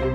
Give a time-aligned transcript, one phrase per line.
[0.00, 0.06] 各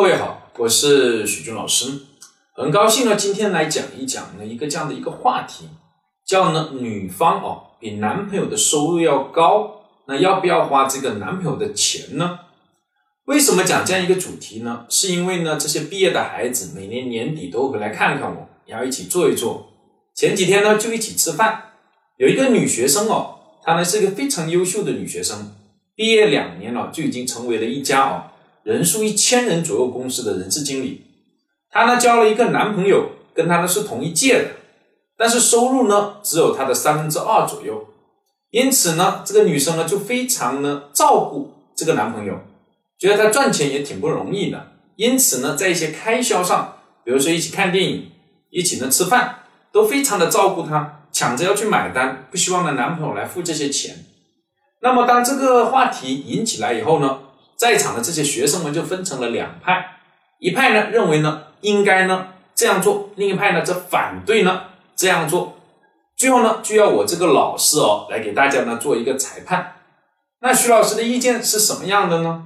[0.00, 2.02] 位好，我是许军老师，
[2.52, 5.68] 很高兴呢，今天来讲一讲呢一个这样的一个话题，
[6.24, 12.38] 叫呢女方哦比男朋友的收入要高，那要不要花这个男朋友的钱呢？
[13.26, 14.84] 为什么讲这样一个主题呢？
[14.90, 19.66] 是因为呢这些毕业的孩子每年年底都会来看看我，然后一起坐一坐。
[20.14, 21.72] 前几天呢就一起吃饭，
[22.18, 25.54] 有一个女学生哦，她呢是一个非常优秀的女学生，
[25.96, 28.24] 毕业两年了就已经成为了一家哦。
[28.62, 31.02] 人数一千人左右公司的人事经理，
[31.70, 34.50] 她呢交了一个男朋友，跟她呢是同一届的，
[35.16, 37.86] 但是收入呢只有她的三分之二左右，
[38.50, 42.38] 因此呢这个女生呢就非常呢照顾这个男朋友，
[42.98, 48.10] 觉得他赚钱也挺不容易的，因此呢在一些开销上，比如说一起看电影，
[48.50, 49.40] 一起呢吃饭，
[49.72, 54.04] 都非常的照顾他，抢着要去买单，不希望呢男朋友来付这些钱。
[54.80, 57.20] 那么当这个话题引起来以后呢？
[57.56, 60.00] 在场的这些学生们就分成了两派，
[60.40, 64.64] 一派呢认为呢应该呢这样做，另一派呢则反对呢
[64.96, 65.56] 这样做。
[66.16, 69.76] 最后呢就要我这个老师哦来给大家呢做一个裁判。
[70.40, 72.44] 那徐老师的意见是什么样的呢？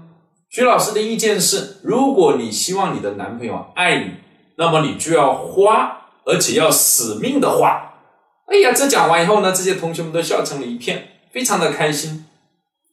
[0.51, 4.13] 徐老师的意见是，如果你希望你的男朋友爱你，
[4.57, 7.93] 那么你就要花，而且要死命的花。
[8.47, 12.25] 哎呀，这讲完以后呢，这些同学们都笑成了一片，非常的开心。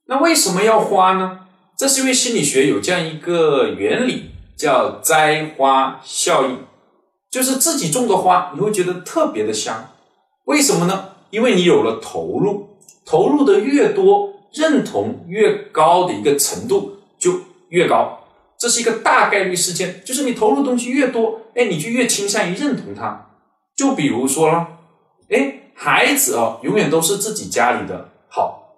[0.08, 1.48] 那为什么要花呢？
[1.78, 6.60] 这是因为心理学有这样一个原理，叫栽花效应，
[7.32, 9.92] 就是自己种的花，你会觉得特别的香。
[10.44, 11.12] 为什么呢？
[11.30, 16.95] 因为你有了投入，投入的越多，认同越高的一个程度
[17.70, 18.20] 越高。
[18.58, 23.28] 这是一个大概率事件，就是你投入东西越多，哎，你就越倾向于认同它。
[23.76, 24.68] 就比如说了，
[25.30, 28.76] 哎，孩子哦，永远都是自己家里的好，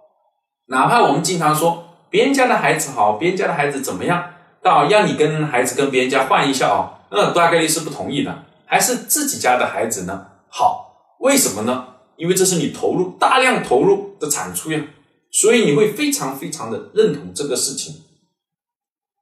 [0.68, 1.84] 哪怕我们经常说。
[2.10, 4.34] 别人家的孩子好，别人家的孩子怎么样？
[4.64, 8.46] 到让你跟孩子跟别人家换一下哦，那大概率是不同意的。
[8.66, 10.26] 还是自己家的孩子呢？
[10.50, 11.86] 好，为什么呢？
[12.16, 14.82] 因为这是你投入大量投入的产出呀，
[15.30, 17.94] 所以你会非常非常的认同这个事情。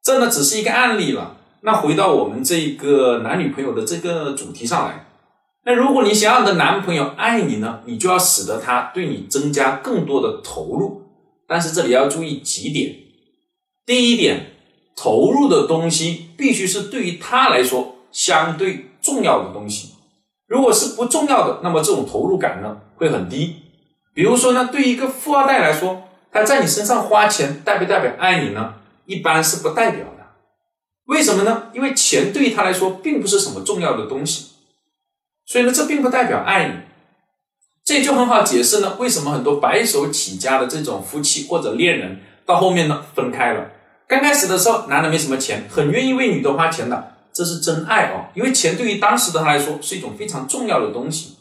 [0.06, 1.38] 这呢只是一个案例了。
[1.62, 5.08] 那回到我们这个男女朋友的这个主题上来，
[5.66, 11.02] 那如果你想要你的男朋友爱你呢，你就要使得他对你增加更多的投入。
[11.48, 12.96] 但是这里要注意几点。
[13.84, 14.52] 第一点，
[14.96, 19.96] 投入的东西必须是对于他来说相对重要的东西。
[20.48, 23.56] 如果是不重要的，那么这种投入感呢会很低。
[24.14, 28.76] 比如说呢，对于一个富二代来说，他在你身上花钱，代不代表爱你呢？
[29.06, 30.26] 一般是不代表的。
[31.06, 31.70] 为什么呢？
[31.74, 34.52] 因为钱对于他来说并不是什么重要的东西，
[35.46, 36.74] 所以呢，这并不代表爱你。
[37.84, 43.70] 这也就很好解释呢，为什么很多白手起家的这种夫妻或者恋人到后面呢分开了？
[44.08, 48.30] 刚开始的时候，男的没什么钱，很愿意为女的花钱的，这是真爱哦。
[48.34, 51.36] 因为钱对于当时的他来说是一种非常重要的东西。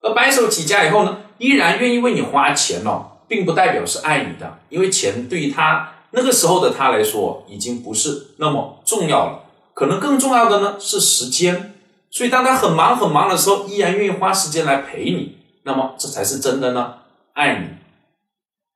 [0.00, 9.42] 而白手起家以后呢，依然愿意为你花钱哦，并不代表是爱你的，因为钱对于他那个时候的他来说已经不是那么重要了。
[9.74, 11.74] 可能更重要的呢是时间，
[12.10, 15.36] 所以当他很忙很忙的时候，依然愿意花时间来陪你。
[15.64, 16.94] 那么这才是真的呢，
[17.34, 17.66] 爱你。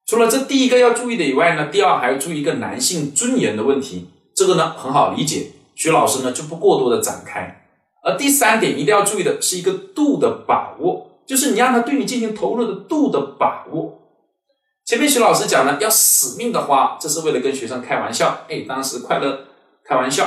[0.05, 4.11] 除了这第一个要注意的以外呢，第二还要注意一个男性尊严的问题。
[4.35, 7.65] 这个呢很好理解，徐老师呢就不过多的展开。
[8.03, 13.99] 而第三点一定要注意的是一个度的把握，就是你让他对你进行投入的度的把握。
[14.91, 19.45] 前面徐老师讲了要死命的花，这是为了跟学生开玩笑，哎，当时快乐
[19.89, 20.27] 开玩笑。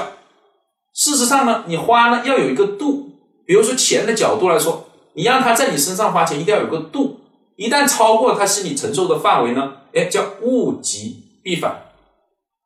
[0.94, 3.10] 事实上呢，你花呢要有一个度，
[3.46, 4.86] 比如说钱的角度来说。
[5.16, 7.20] 你让他在你身上花钱，一定要有个度。
[7.58, 11.82] 一旦超过他心理承受的范围呢，哎，叫物极必反。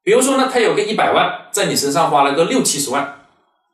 [0.04, 3.22] 比如说呢，他有个一百万，在你身上花了个六七十万，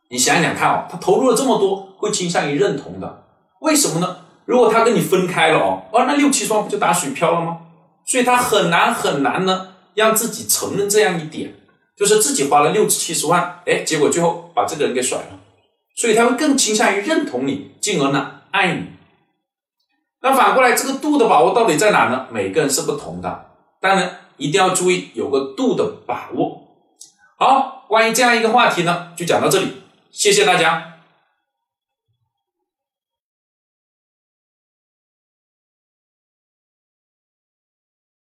[0.10, 3.26] 你想想看哦，他投入了这么多，会倾向于认同的。
[3.60, 4.20] 为什么呢？
[4.46, 7.58] 如果他跟你分开了哦，哦，那六七十万不就打水漂了吗？
[8.06, 11.54] 所以他很难很难呢，让自己承认这样一点，
[11.96, 15.40] 就是自己花了六七十万，哎，结果最后把这个人给甩了，
[15.96, 18.42] 所以他会更倾向于认同你，进而呢。
[18.52, 18.86] 爱你，
[20.22, 22.28] 那反过来，这个度的把握到底在哪呢？
[22.32, 23.46] 每个人是不同的，
[23.82, 26.62] 当然一定要注意有个度的把握。
[27.40, 30.93] 好，关于这样一个话题呢，就讲到这里，谢谢大家。